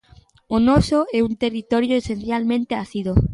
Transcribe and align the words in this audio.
O 0.55 0.57
noso 0.67 0.99
é 1.17 1.19
un 1.27 1.33
territorio 1.43 1.93
esencialmente 2.01 2.73
ácido. 2.85 3.11